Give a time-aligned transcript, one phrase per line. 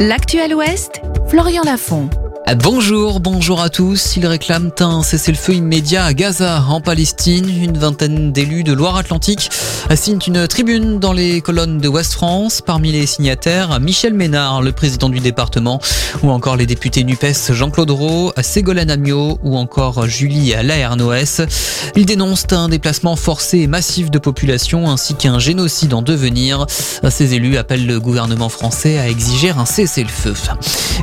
[0.00, 2.08] L'actuel Ouest, Florian Lafont.
[2.56, 4.16] Bonjour, bonjour à tous.
[4.16, 7.46] Ils réclament un cessez-le-feu immédiat à Gaza, en Palestine.
[7.46, 9.50] Une vingtaine d'élus de Loire-Atlantique
[9.94, 12.62] signent une tribune dans les colonnes de West France.
[12.62, 15.78] Parmi les signataires, Michel Ménard, le président du département,
[16.22, 21.42] ou encore les députés NUPES Jean-Claude Rowe, Ségolène Amiot ou encore Julie Laernoès.
[21.96, 26.66] Ils dénoncent un déplacement forcé et massif de population ainsi qu'un génocide en devenir.
[27.10, 30.32] Ces élus appellent le gouvernement français à exiger un cessez-le-feu.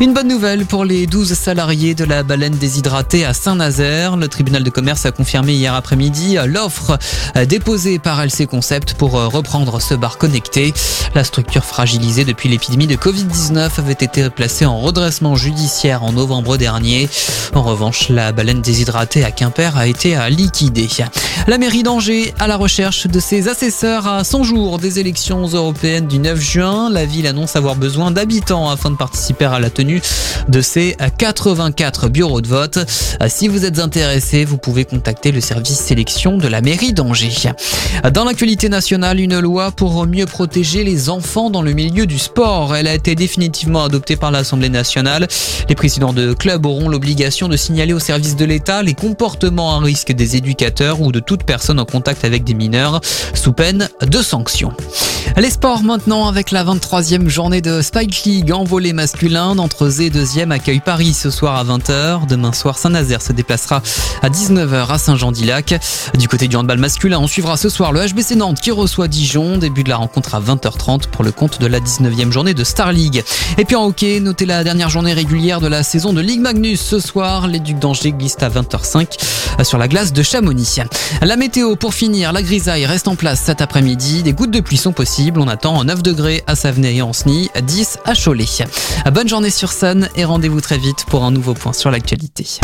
[0.00, 4.16] Une bonne nouvelle pour les 12 salariés de la baleine déshydratée à Saint-Nazaire.
[4.16, 6.98] Le tribunal de commerce a confirmé hier après-midi l'offre
[7.46, 10.72] déposée par LC Concept pour reprendre ce bar connecté.
[11.14, 16.56] La structure fragilisée depuis l'épidémie de Covid-19 avait été placée en redressement judiciaire en novembre
[16.56, 17.08] dernier.
[17.54, 20.88] En revanche, la baleine déshydratée à Quimper a été liquidée.
[21.46, 26.06] La mairie d'Angers à la recherche de ses assesseurs à 100 jours des élections européennes
[26.06, 26.90] du 9 juin.
[26.90, 30.02] La ville annonce avoir besoin d'habitants afin de participer à la tenue
[30.48, 32.80] de ces 84 bureaux de vote.
[33.28, 37.50] Si vous êtes intéressé, vous pouvez contacter le service sélection de la mairie d'Angers.
[38.12, 42.76] Dans l'actualité nationale, une loi pour mieux protéger les enfants dans le milieu du sport.
[42.76, 45.26] Elle a été définitivement adoptée par l'Assemblée nationale.
[45.66, 49.78] Les présidents de clubs auront l'obligation de signaler au service de l'État les comportements à
[49.78, 53.00] risque des éducateurs ou de toute personne en contact avec des mineurs
[53.32, 54.74] sous peine de sanctions.
[55.38, 59.54] Les sports maintenant avec la 23e journée de Spike League en volet masculin.
[59.54, 60.80] D'entre et 2e accueille
[61.14, 62.26] Ce soir à 20h.
[62.26, 63.82] Demain soir, Saint-Nazaire se déplacera
[64.20, 65.80] à 19h à Saint-Jean-d'Ilac.
[66.18, 69.56] Du côté du handball masculin, on suivra ce soir le HBC Nantes qui reçoit Dijon.
[69.56, 72.92] Début de la rencontre à 20h30 pour le compte de la 19e journée de Star
[72.92, 73.22] League.
[73.58, 76.80] Et puis en hockey, notez la dernière journée régulière de la saison de Ligue Magnus.
[76.80, 80.80] Ce soir, les Ducs d'Angers glissent à 20h05 sur la glace de Chamonix.
[81.22, 84.24] La météo pour finir, la grisaille reste en place cet après-midi.
[84.24, 85.40] Des gouttes de pluie sont possibles.
[85.40, 88.44] On attend 9 degrés à Savenay et Anceny, 10 à Cholet.
[89.12, 92.60] Bonne journée sur Sun et rendez-vous très vite pour un nouveau point sur l'actualité.